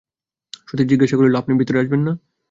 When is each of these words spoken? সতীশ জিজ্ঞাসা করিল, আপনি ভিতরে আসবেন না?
সতীশ 0.67 0.87
জিজ্ঞাসা 0.87 1.15
করিল, 1.17 1.33
আপনি 1.35 1.51
ভিতরে 1.59 1.81
আসবেন 1.81 2.01
না? 2.07 2.13